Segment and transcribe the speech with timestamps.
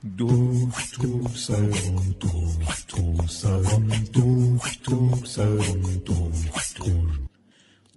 [0.00, 7.06] دکتر سران دکتر سران دکتر سران دکتر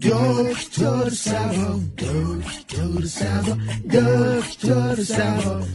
[0.01, 3.59] دکتر سران دکتر سران
[3.91, 5.67] دکتر سران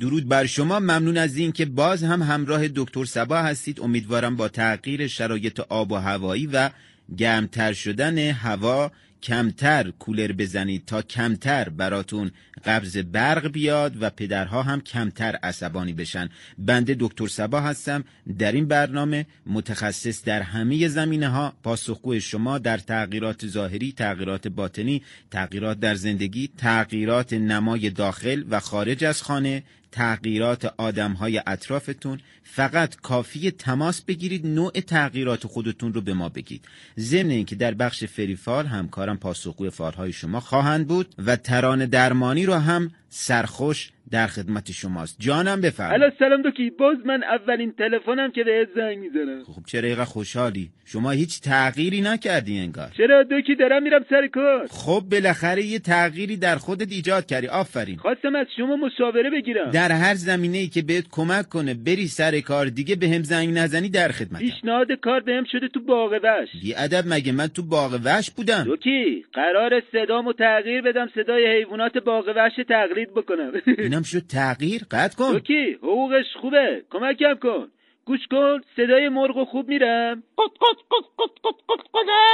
[0.00, 0.80] درود بر شما.
[0.80, 3.80] ممنون از این که باز هم همراه دکتر سبا هستید.
[3.80, 6.70] امیدوارم با تغییر شرایط آب و هوایی و
[7.18, 8.92] گرمتر شدن هوا
[9.22, 12.30] کمتر کولر بزنید تا کمتر براتون
[12.64, 16.28] قبض برق بیاد و پدرها هم کمتر عصبانی بشن.
[16.58, 18.04] بنده دکتر سبا هستم.
[18.38, 25.02] در این برنامه متخصص در همه زمینه ها پاسخگوی شما در تغییرات ظاهری تغییرات باطنی
[25.30, 29.62] تغییرات در زندگی تغییرات نمای داخل و خارج از خانه
[29.92, 36.64] تغییرات آدم های اطرافتون فقط کافی تماس بگیرید نوع تغییرات خودتون رو به ما بگید.
[36.98, 42.54] ضمن اینکه در بخش فریفال همکارم پاسخگوی فالهای شما خواهند بود و تران درمانی رو
[42.54, 45.16] هم سرخوش در خدمت شماست.
[45.18, 46.02] جانم بفرمایید.
[46.02, 46.70] الو سلام دوکی.
[46.70, 49.44] باز من اولین تلفنم که بهت زنگ می‌زنم.
[49.44, 50.70] خب چرا اینقدر خوشحالی.
[50.84, 52.88] شما هیچ تغییری نکردی انگار.
[52.96, 54.66] چرا دوکی؟ دارم میرم سر کار.
[54.70, 57.46] خب بالاخره یه تغییری در خودت ایجاد کردی.
[57.46, 57.96] آفرین.
[57.96, 59.70] خواستم از شما مشاوره بگیرم.
[59.70, 63.58] در هر زمینه ای که بهت کمک کنه بری سر کار دیگه به هم زنگ
[63.58, 67.62] نزنی در خدمت پیشنهاد کار بهم شده تو باغ وش بی ادب مگه من تو
[67.62, 73.52] باغ وش بودم؟ دوکی قرار صدامو تغییر بدم صدای حیوانات باغ وش تقلید بکنم.
[74.02, 75.32] اینم شد تغییر قطع کن.
[75.32, 76.84] دوکی حقوقش خوبه.
[76.90, 77.68] کمکم کن.
[78.04, 80.22] گوش کن صدای مرغ خوب میرم.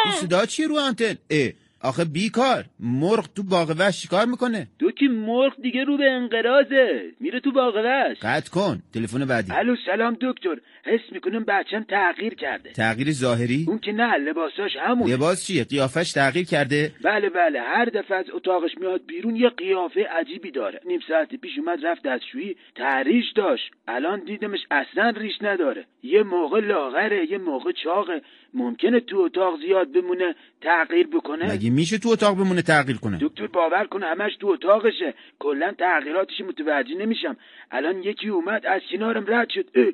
[0.04, 1.48] این صدا چیه رو آنتن؟ اه.
[1.82, 7.40] آخه بیکار مرغ تو باغ وش چیکار می‌کنه؟ دوکی مرغ دیگه رو به انقراضه میره
[7.40, 9.52] تو باغ وش قطع کن تلفن بعدی.
[9.52, 12.70] الو سلام دکتر حس می‌کنم بچم تغییر کرده.
[12.72, 17.84] تغییر ظاهری؟ اون که نه لباساش همون لباس چیه؟ قیافش تغییر کرده؟ بله بله هر
[17.84, 20.80] دفعه از اتاقش میاد بیرون یه قیافه عجیبی داره.
[20.86, 23.70] نیم ساعت پیش اومد رفت دستشویی تحریش داشت.
[23.88, 25.86] الان دیدمش اصلا ریش نداره.
[26.02, 28.22] یه موقع لاغره یه موقع چاقه.
[28.54, 33.46] ممکنه تو اتاق زیاد بمونه تغییر بکنه؟ مگه میشه تو اتاق بمونه تغییر کنه؟ دکتر
[33.46, 35.14] باور کنه همش تو اتاقشه.
[35.38, 37.36] کلا تغییراتش متوجه نمیشم.
[37.70, 39.70] الان یکی اومد از کنارم رد شد.
[39.74, 39.84] اه،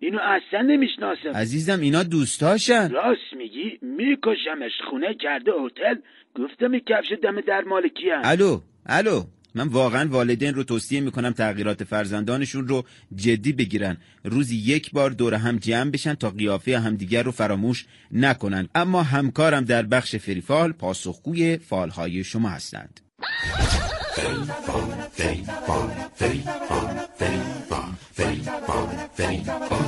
[0.00, 1.28] اینو اصلا نمی‌شناسم.
[1.34, 2.90] عزیزم اینا دوستاشن.
[2.90, 5.94] راست میگی میکشمش خونه کرده هتل.
[6.34, 9.22] گفتم کفش دم در مال کیم الو الو.
[9.54, 12.84] من واقعا والدین رو توصیه می‌کنم تغییرات فرزندانشون رو
[13.16, 13.96] جدی بگیرن.
[14.24, 18.68] روزی یک بار دور هم جمع بشن تا قیافه همدیگر رو فراموش نکنن.
[18.74, 23.00] اما همکارم در بخش فریفال پاسخگوی فالهای شما هستند.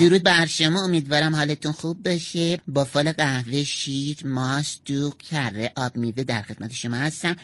[0.01, 0.85] درود بر شما.
[0.85, 2.59] امیدوارم حالتون خوب باشه.
[2.69, 7.37] با فال قهوه شیر ماست دوغ کره آب میوه در خدمت شما هستم.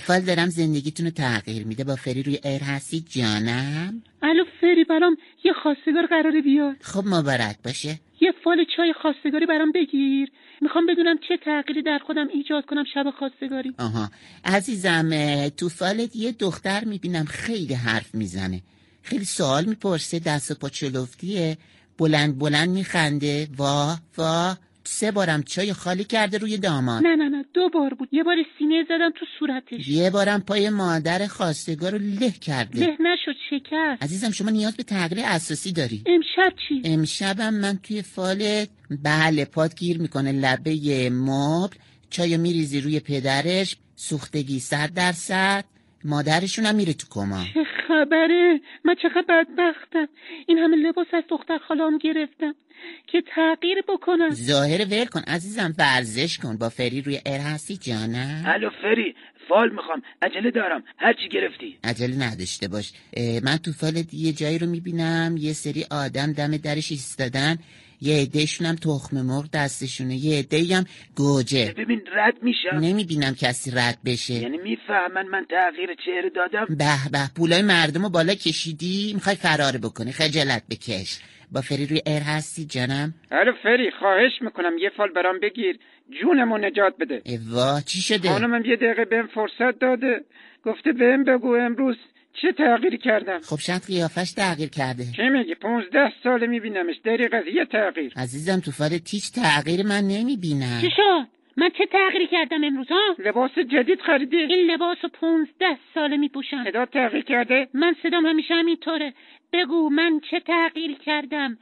[0.00, 1.84] فال دارم زندگیتون رو تغییر میده.
[1.84, 6.76] با فری روی air هستی جانم؟ الو فری برام یه خواستگار قراره بیاد.
[6.80, 7.98] خب مبارک باشه.
[8.20, 10.28] یه فال چای خواستگاری برام بگیر.
[10.60, 13.74] می‌خوام بدونم چه تغییری در خودم ایجاد کنم شب خواستگاری.
[13.78, 14.10] آها.
[14.44, 15.10] عزیزم
[15.48, 18.62] تو فالت یه دختر می‌بینم خیلی حرف می‌زنه.
[19.08, 21.58] خیلی سوال می‌پرسه دست و پا چلفتیه
[21.98, 23.48] بلند بلند میخنده.
[23.56, 24.58] واه واه.
[24.84, 27.06] سه بارم چای خالی کرده روی دامان.
[27.06, 28.08] نه نه نه دو بار بود.
[28.12, 29.88] یه بار سینه زدم تو صورتش.
[29.88, 32.80] یه بارم پای مادر خواستگار رو له کرده.
[32.80, 34.02] له نشد شکست.
[34.02, 38.68] عزیزم شما نیاز به تغییر اساسی داری؟ امشب چی؟ امشبم من توی فالت
[39.02, 40.32] بله پات گیر می‌کنه.
[40.32, 41.76] لبه مبل
[42.10, 43.76] چای میریزی روی پدرش.
[43.96, 45.64] سوختگی صد درصد
[46.04, 47.44] مادرشون هم میره تو کما.
[47.54, 48.60] چه خبره.
[48.84, 50.08] من چقدر بدبختم.
[50.46, 52.54] این همه لباس از دختر خالام گرفتم.
[53.06, 54.30] که تغییر بکنم.
[54.30, 56.56] ظاهر ول کن عزیزم ورزش کن.
[56.56, 59.14] با فری روی ار هستی جانم الو فری
[59.48, 60.02] فال می‌خوام.
[60.22, 60.84] عجله دارم.
[60.98, 61.78] هرچی گرفتی.
[61.84, 62.92] عجله نداشته باش.
[63.42, 65.36] من تو فالت یه جایی رو می‌بینم.
[65.38, 67.56] یه سری آدم دم درش ایستادن.
[68.00, 70.84] یه عدهشون هم تخم مرغ دستشونه یه عده‌ای هم
[71.16, 71.74] گوجه.
[71.78, 74.34] ببین رد میشم نمی‌بینم کسی رد بشه.
[74.34, 76.66] یعنی می‌فهمن من تغییر چهره دادم.
[76.68, 80.12] به به پولای مردم رو بالا کشیدی می‌خوای فرار بکنی.
[80.12, 81.18] خجالت بکش.
[81.52, 85.78] با فری روی ایر هستی جانم؟ الو فری خواهش می‌کنم یه فال برام بگیر.
[86.20, 87.22] جونمو نجات بده.
[87.50, 90.20] واه چی شده؟ خانمم یه دقیقه بهم فرصت داده.
[90.64, 91.96] گفته بهم بگو امروز
[92.42, 95.04] چه تغییری کردم؟ خب شاید قیافش تغییر کرده.
[95.16, 96.96] چه میگی؟ پونزده ساله میبینمش.
[97.04, 98.12] دریق از یه تغییر.
[98.16, 100.78] عزیزم تو فالت هیچ تغییر من نمی‌بینم.
[100.80, 105.78] چی شد؟ من چه تغییری کردم امروز ها؟ لباس جدید خریدی؟ این لباس رو پونزده
[105.94, 106.64] ساله میپوشم.
[106.64, 109.14] صدا تغییر کرده؟ من صدام همیشه همینطوره.
[109.52, 111.58] بگو من چه تغییر کردم؟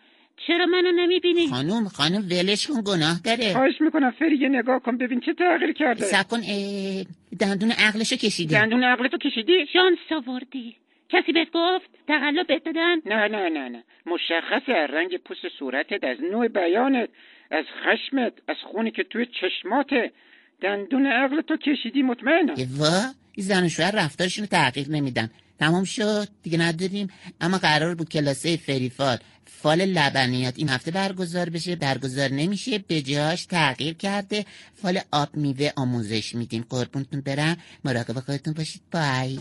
[0.47, 3.53] چرا منو نمی‌بینی؟ خانم خانم ولش کن گناه داره.
[3.53, 6.05] خواهش می‌کنم فری یه نگاه کن ببین چه تغییر کرده.
[6.05, 7.05] سب کن اه،
[7.41, 9.99] دندون عقلشو کشیده دندون عقلتو کشیدی؟ شانس
[10.29, 10.77] آوردی.
[11.09, 13.85] کسی بهت گفت تقلب بهت دادن؟ نه نه نه نه.
[14.06, 17.09] مشخصه از رنگ پوست صورتت از نوع بیانت
[17.50, 20.12] از خشمت از خونی که توی چشماته.
[20.62, 22.55] دندون عقل تو کشیدی مطمئنم.
[22.79, 23.00] وا
[23.35, 25.31] این زن و شوهر رفتارشون رو تغییر نمیدن.
[25.59, 27.09] تمام شد دیگه نداریم.
[27.41, 29.17] اما قرار بود کلاسه فریفال
[29.63, 31.77] فال لبنیات این هفته برگزار بشه.
[31.77, 34.45] برگزار نمیشه به جاش تغییر کرده.
[34.83, 36.65] فال آب میوه آموزش میدیم.
[36.71, 37.57] قربونتون برم.
[37.85, 38.83] مراقب خودتون باشید.
[38.93, 39.39] بای.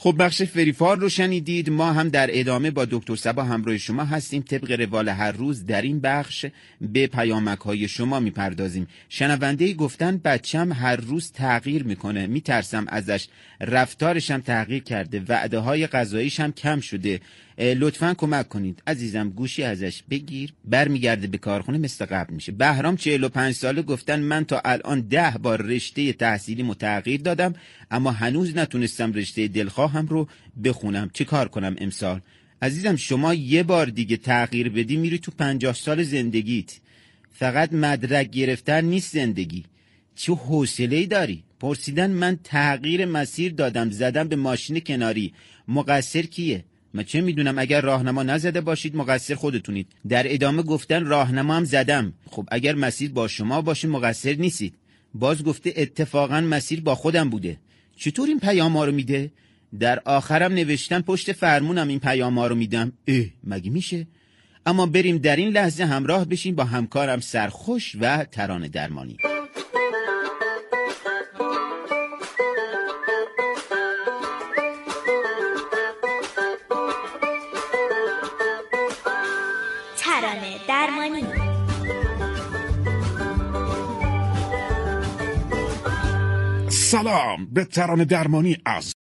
[0.00, 1.70] خب بخش فریفار رو شنیدید.
[1.70, 4.42] ما هم در ادامه با دکتر سبا همراه شما هستیم.
[4.42, 6.46] طبق روال هر روز در این بخش
[6.80, 8.86] به پیامک های شما می‌پردازیم.
[9.08, 12.26] شنونده گفتن بچم هر روز تغییر می‌کنه.
[12.26, 13.26] میترسم ازش
[13.60, 15.22] رفتارشم تغییر کرده.
[15.28, 17.20] وعده های غذاییش هم کم شده.
[17.58, 18.82] لطفا کمک کنید.
[18.86, 20.52] عزیزم گوشی ازش بگیر.
[20.64, 22.52] برمیگرده به کارخونه مثل قبل میشه.
[22.52, 27.54] بهرام 45 ساله گفتن من تا الان ده بار رشته تحصیلی تغییر دادم
[27.90, 30.28] اما هنوز نتونستم رشته دلخواهم رو
[30.64, 31.10] بخونم.
[31.12, 32.20] چه کار کنم امسال؟
[32.62, 36.76] عزیزم شما یه بار دیگه تغییر بدی میری تو پنجاه سال زندگیت.
[37.32, 39.64] فقط مدرک گرفتن نیست زندگی.
[40.14, 45.32] چه حوصله داری؟ پرسیدن من تغییر مسیر دادم زدم به ماشین کناری.
[45.68, 49.86] مقصر کیه؟ من چه می‌دونم اگر راهنما نزده باشید مقصر خودتونید.
[50.08, 52.12] در ادامه گفتن راهنما هم زدم.
[52.30, 54.74] خب اگر مسیر با شما باشه مقصر نیستید.
[55.14, 57.56] باز گفته اتفاقا مسیر با خودم بوده.
[57.96, 59.30] چطور این پیام ها رو میده؟
[59.80, 62.92] در آخرم نوشتن پشت فرمونم این پیام ها رو میدم.
[63.06, 64.06] اه مگه میشه؟
[64.66, 69.16] اما بریم در این لحظه همراه بشیم با همکارم سرخوش و ترانه درمانی.
[86.90, 88.94] سلام به ترانه درمانی از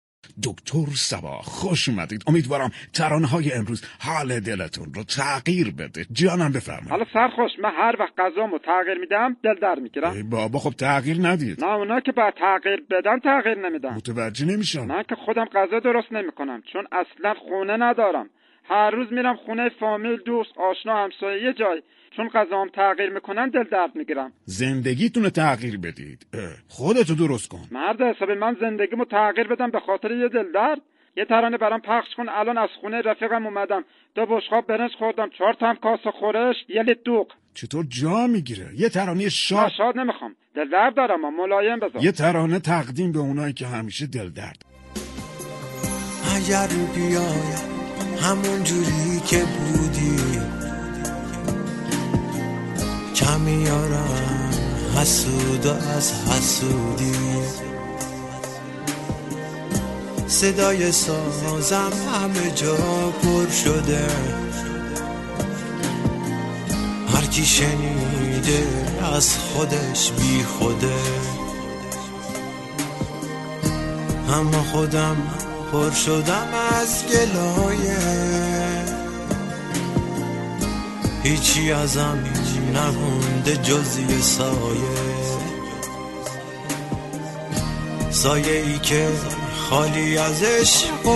[0.44, 1.42] دکتر سبا.
[1.42, 2.24] خوش اومدید.
[2.28, 6.06] امیدوارم ترانه های امروز حال دلتون رو تغییر بده.
[6.12, 6.90] جانم بفرمایید.
[6.90, 10.12] حالا سرخوش من هر وقت غذامو تغییر میدم دل در می‌گیرم.
[10.12, 11.64] ای بابا خب تغییر ندید.
[11.64, 14.86] نه اونا که باید تغییر بدن تغییر نمیدم متوجه نمیشم.
[14.86, 18.30] من که خودم غذا درست نمی‌کنم چون اصلا خونه ندارم.
[18.70, 21.82] هر روز میرم خونه فامیل دوست آشنا همسایه یه جای.
[22.16, 24.32] چون غذام تغییر می‌کنن دل درد می‌گیرم.
[24.46, 26.28] زندگیتون رو تغییر بدید.
[26.68, 27.62] خودتو درست کن.
[27.72, 30.82] مرد حسابی من زندگیمو تغییر بدم به خاطر یه دل درد.
[31.18, 32.30] یه ترانه برام پخش کن.
[32.30, 33.84] الان از خونه رفیقم اومدم.
[34.16, 35.30] دو بشقاب برنج خوردم.
[35.38, 36.56] چهار تم کاسه خورش.
[36.70, 37.28] یه لیت دوغ.
[37.54, 40.36] چطور جا می‌گیره؟ یه ترانه نه شاد شاد نمی‌خوام.
[40.56, 42.04] دل درد دارم اما ملایم بذار.
[42.04, 44.62] یه ترانه تقدیم به اونایی که همیشه دل درد.
[46.36, 47.77] اگر بیای
[48.22, 50.20] همون جوری که بودی.
[53.16, 54.50] کمی یارم
[54.96, 57.14] حسود از حسودی.
[60.28, 62.76] صدای سازم همه جا
[63.24, 64.08] پر شده.
[67.14, 68.68] هر کی شنیده
[69.16, 70.96] از خودش بی خوده.
[74.30, 75.18] اما خودم
[75.72, 76.48] پر شدم
[76.82, 77.98] از گلایه.
[81.24, 82.24] هیچی ازم
[82.74, 85.18] نمونده جز یه سایه.
[88.12, 89.08] سایه ای که
[89.70, 91.08] خالی از عشق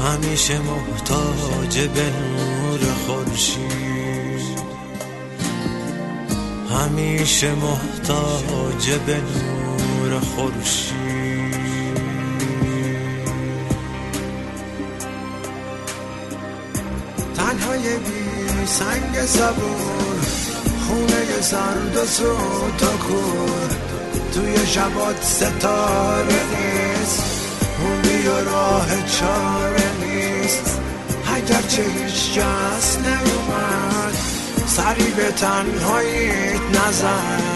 [0.00, 4.60] همیشه محتاج به نور خورشید.
[6.70, 9.59] همیشه محتاج به نور
[10.08, 11.60] خورشید.
[17.36, 20.20] تنهای بی سنگ زبون
[20.86, 23.70] خونه سرد و سوت و کور
[24.34, 27.22] توی شبات ستاره نیست
[27.80, 30.80] موندی و راه چاره نیست.
[31.34, 34.14] اگرچه هیچ کس نیومد
[34.66, 37.49] سری به تنهاییت نزن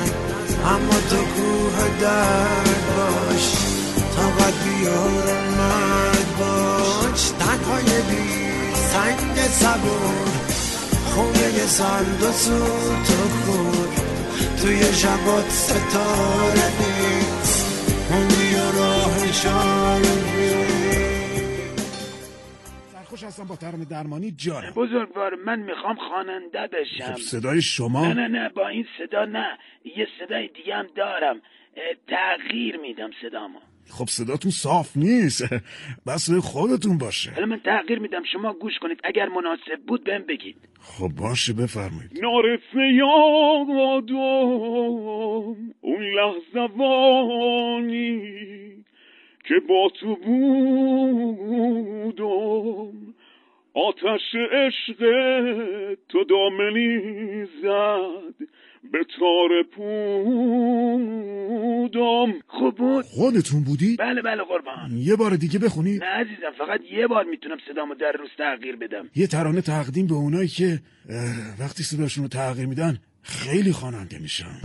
[0.65, 3.53] اما تو کوه درد باش
[4.17, 7.23] تا قد بیار مرد باش.
[7.39, 8.45] تنهای بی
[8.93, 10.35] سنگ صبور
[11.15, 13.89] خونه سرد و سوت و کور
[14.63, 17.67] توی شبات ستاره نیست
[18.11, 20.14] موندی و راه شاره
[23.17, 24.71] سرخوش هستم با ترانه درمانی جانم.
[24.77, 27.13] بزرگوار من می‌خوام خواننده بشم.
[27.13, 29.59] خب صدای شما؟ نه نه نه با این صدا نه.
[29.85, 31.41] یه صدای دیگه هم دارم.
[32.09, 33.59] تغییر میدم صدامو.
[33.91, 35.45] خب صداتون صاف نیست.
[36.07, 37.31] بس خودتون باشه.
[37.31, 38.23] حالا من تغییر میدم.
[38.33, 39.01] شما گوش کنید.
[39.05, 40.57] اگر مناسب بود بهم بگید.
[40.81, 42.19] خب باشه بفرمایید.
[42.23, 44.15] نارسه یادم
[45.81, 47.45] اون لحظوانی
[49.45, 51.35] که با تو بودم.
[53.75, 54.99] آتش عشق
[56.09, 56.99] تو دامنی
[57.63, 58.35] زد.
[58.93, 61.25] به تار پودم.
[62.47, 64.91] خوب بود خودتون بودی؟ بله بله قربان.
[64.97, 69.11] یه بار دیگه بخونی؟ نه عزیزم فقط یه بار می‌تونم صدامو در روز تغییر بدم.
[69.17, 70.81] یه ترانه تقدیم به اونایی که
[71.61, 74.61] وقتی صداشون رو تغییر میدن خیلی خواننده میشن.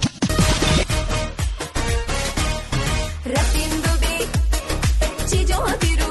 [3.26, 3.89] رفتیم
[5.62, 6.10] ಓದಿರು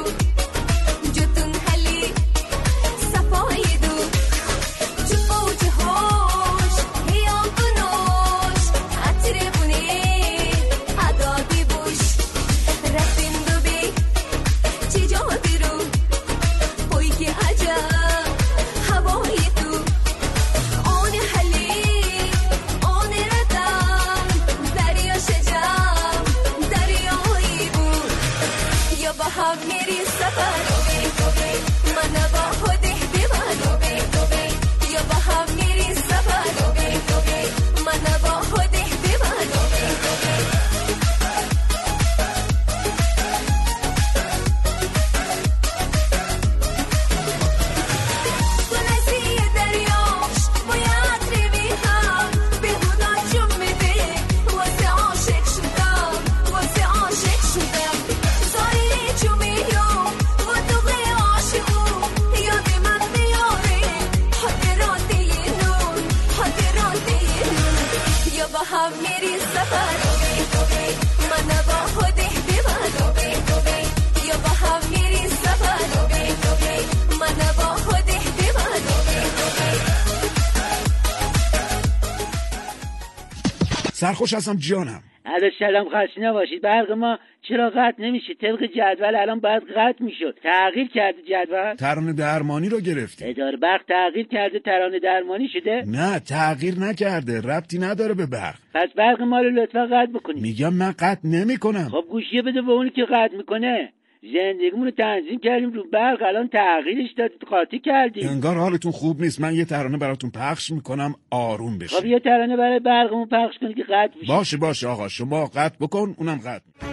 [84.01, 85.03] سرخوش هستم جانم.
[85.27, 86.63] علا سلام خسته نباشید.
[86.63, 90.39] برق ما چرا قطع نمیشه؟ طبق جدول الان باید قطع می‌شد.
[90.43, 93.25] تغییر کرده جدول؟ ترانه درمانی رو گرفتی.
[93.25, 98.59] اداره برق تغییر کرده ترانه درمانی شده؟ نه تغییر نکرده ربطی نداره به برق.
[98.75, 100.43] پس برق ما رو لطفا قطع بکنید.
[100.43, 103.93] میگم من قطع نمی کنم خب گوشیه بده به اونی که قطع می‌کنه.
[104.23, 108.29] زندگیمون رو تنظیم کردیم رو برق الان تغییرش دادید قاطی کردیم.
[108.29, 109.41] انگار حالتون خوب نیست.
[109.41, 113.77] من یه ترانه براتون پخش می‌کنم آروم خب بشه یه ترانه برای برقمون پخش کنید
[113.77, 114.27] که قطع بشه.
[114.27, 115.09] باشه باشه آقا.
[115.09, 116.88] شما قطع بکن اونم قطع.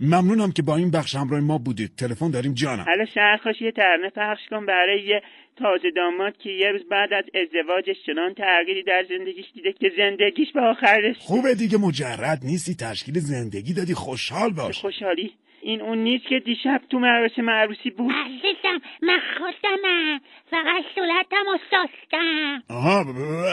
[0.00, 1.90] ممنونم که با این بخش همراه ما بودید.
[1.96, 2.54] تلفن داریم.
[2.54, 2.84] جانم.
[2.84, 5.22] حالا سرخوش یه ترانه پخش کن برای یه
[5.56, 10.48] تازه داماد که یه روز بعد از ازدواجش چنان تغییری در زندگیش دیده که زندگیش
[10.54, 12.74] به آخر رسید خوبه دیگه مجرد نیستی.
[12.74, 13.94] تشکیل زندگی دادی.
[13.94, 14.80] خوشحال باش.
[14.80, 15.32] خوشحالی.
[15.66, 18.12] این اون نیست که دیشب تو مراسم عروسی بود.
[18.12, 20.20] عزیزم من خودمم.
[20.50, 23.04] فقط صورتم و ساستم آها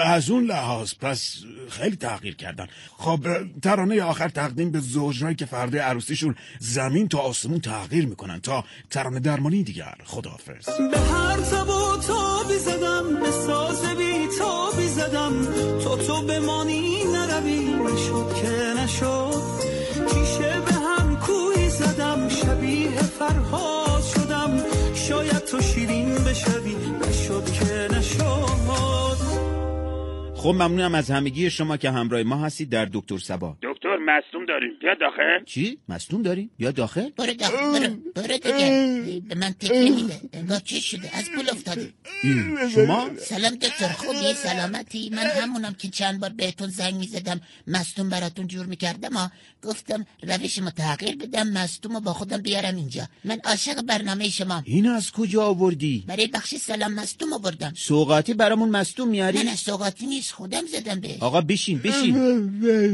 [0.05, 0.93] از اون لحاظ.
[1.01, 2.67] پس خیلی تغییر کردن.
[2.97, 3.19] خب
[3.63, 9.19] ترانه آخر تقدیم به زوجهایی که فردا عروسیشون زمین تا آسمون تغییر می‌کنن تا ترانه
[9.19, 9.95] درمانی دیگر.
[10.03, 10.65] خداحافظ.
[10.91, 15.45] به هر تب و تابی زدم به ساز بی تابی زدم.
[15.83, 17.59] تا تو بمانی نروی.
[17.59, 19.32] نشد که نشد.
[26.33, 26.75] بشوی
[27.09, 28.43] نشد که نشد.
[30.35, 33.57] خب ممنونم از همگی شما که همراه ما هستید در دکتر سبا.
[33.63, 34.71] دکتر مصدوم داریم.
[34.81, 35.43] بیا داخل.
[35.45, 37.09] چی؟ مصدوم داریم؟ یا داخل.
[37.09, 41.93] برو داخل برو برو دیگه به من تکیه میده انگار چه شده؟ از پول افتادی.
[42.23, 45.09] این شما؟ سلام دکتر خوبی سلامتی.
[45.09, 49.31] من همونم که چند بار بهتون زنگ می‌زدم مستون براتون جور می‌کردم ها
[49.63, 53.07] گفتم روشمو تغییر بدم مستومو با خودم بیارم اینجا.
[53.23, 54.63] من عاشق برنامه شما.
[54.65, 57.73] این از کجا آوردی؟ برای بخش سلام مستوم آوردم.
[57.75, 60.31] سوقاتی برامون مصدوم میاری؟ نه نه سوقاتی نیست.
[60.31, 62.17] خودم زدم به آقا بشین بشین.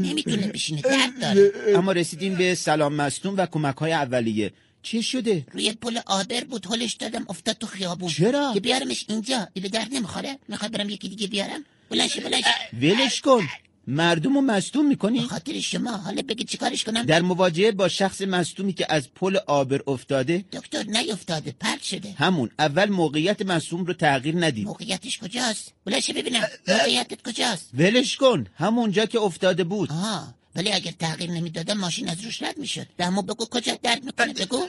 [0.02, 0.82] نمی‌تونه بشینه.
[1.00, 1.52] درد داره.
[1.78, 4.52] اما رسیدیم به سلام مستون و کمک های اولیه.
[4.82, 8.10] چی شده؟ روی پل آبر بود هلش دادم افتاد تو خیابون.
[8.10, 10.38] چرا؟ که بیارمش اینجا ای به درد نمی‌خوره.
[10.48, 12.44] می‌خوای برم یکی دیگه بیارم؟ بلنش بلنش
[12.82, 13.48] ولش کن.
[13.88, 15.98] مردم رو مصدوم می‌کنی؟ خاطر شما.
[15.98, 20.84] حالا بگی چیکارش کنم؟ در مواجهه با شخص مصدومی که از پل آبر افتاده؟ دکتر
[20.84, 22.12] نیفتاده پرد شده.
[22.12, 22.50] همون.
[22.60, 26.44] اول موقعیت مصدوم رو تغییر ندید موقعیتش کجاست؟ بلشه ببینم.
[26.68, 28.48] موقعیتت کجاست؟ ولش کن.
[28.56, 29.92] همونجا که افتاده بود.
[29.92, 30.34] آها.
[30.60, 32.88] ولی اگر تغییر نمی‌دادم ماشین از روش رد می‌شد.
[32.98, 34.68] دمو بگو کجا درد می‌کنه بگو.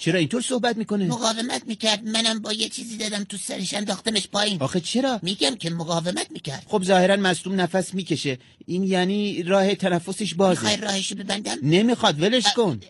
[0.00, 2.04] چرا اینطور صحبت می‌کنه؟ مقاومت می‌کرد.
[2.04, 4.62] منم با یه چیزی دادم تو سرش انداختمش پایین.
[4.62, 6.66] آخه چرا؟ میگم که مقاومت می‌کرد.
[6.68, 8.38] خب ظاهرا مصدوم نفس می‌کشه.
[8.66, 10.60] این یعنی راه تنفسش بازه.
[10.60, 12.80] می‌خوای راهشو ببندم؟ نمی‌خواد ولش کن.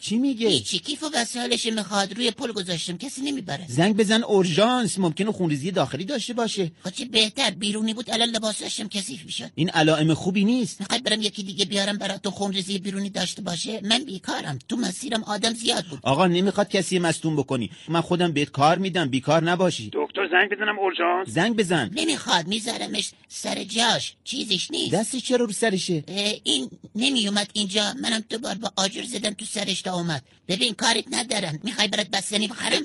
[0.00, 3.64] چی میگه؟ هیچی کیف و وسایلش می‌خواد روی پل گذاشتم کسی نمی‌بره.
[3.68, 6.70] زنگ بزن اورژانس ممکنه خونریزی داخلی داشته باشه.
[6.84, 9.50] خب چه بهتر بیرونی بود الان لباساشم کثیف می‌شد.
[9.54, 10.80] این علائم خوبی نیست.
[10.80, 15.54] می‌خوای برم یکی دیگه بیارم براتون خونریزی بیرونی داشته باشه؟ من بیکارم تو مسیرم آدم
[15.54, 15.98] زیاد بود.
[16.02, 17.70] آقا نمی‌خواد کسی مصدوم بکنی.
[17.88, 19.90] من خودم بهت کار میدم بیکار نباشی.
[19.92, 21.90] دکتر زنگ بزنم اورژانس؟ زنگ بزن.
[21.94, 24.16] نمی‌خواد میذارمش سر جاش.
[24.24, 24.94] چیزیش نیست.
[24.94, 26.04] دستش چرا رو سرشه؟
[26.44, 27.94] این نمیومد اینجا.
[28.02, 30.22] منم دوبار با آجر زدم تو سرش تا اومد.
[30.48, 31.60] ببین کاریت ندارم.
[31.62, 32.82] می‌خوای برات بستنی؟ بخرم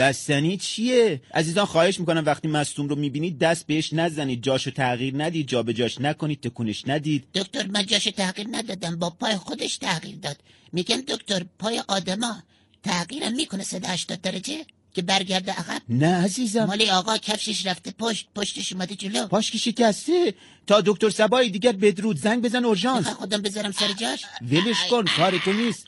[0.00, 4.42] بستنی چیه؟ عزیزان خواهش می‌کنم وقتی مصدوم رو می‌بینید دست بهش نزنید.
[4.42, 7.24] جاشو تغییر ندید جابجاش نکنید تکونش ندید.
[7.34, 10.36] دکتر من جاش تغییر ندادم با پای خودش تغییر داد.
[10.72, 12.42] میگم دکتر پای آدما
[12.82, 15.82] تغییرم می‌کنه 180 درجه؟ که برگرده عقب.
[15.88, 16.64] نه عزیزم.
[16.64, 19.26] مالی آقا کفشش رفته پشت پشتش اومده جلو.
[19.26, 20.34] پاش که شکسته
[20.66, 22.18] تا دکتر سبای دیگر بدرود.
[22.18, 23.06] زنگ بزن اورژانس.
[23.06, 25.86] خودم بذارم سر جاش؟ ولش کن کار تو نیست.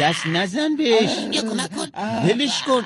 [0.00, 1.10] دست نزن بهش.
[1.32, 1.88] یا کمک کن.
[2.28, 2.82] ولش کن.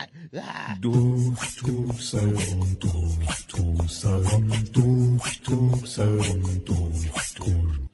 [0.82, 7.84] دکتر سلام دکتر سلام دکتر سلام دکتر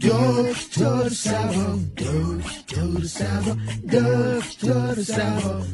[0.00, 3.58] دکتر سلام دکتر سلام
[3.92, 5.66] دکتر سلام